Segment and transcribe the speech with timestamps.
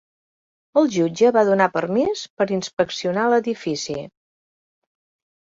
[0.79, 4.01] El jutge va donar permís per inspeccionar l'edifici.